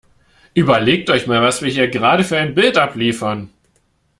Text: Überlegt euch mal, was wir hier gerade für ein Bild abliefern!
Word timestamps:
Überlegt 0.55 1.11
euch 1.11 1.27
mal, 1.27 1.43
was 1.43 1.61
wir 1.61 1.69
hier 1.69 1.87
gerade 1.87 2.23
für 2.23 2.35
ein 2.39 2.55
Bild 2.55 2.75
abliefern! 2.75 3.51